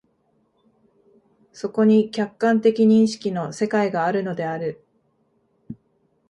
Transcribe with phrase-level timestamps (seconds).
[1.53, 4.83] そこに客観的認識の世界があるのである。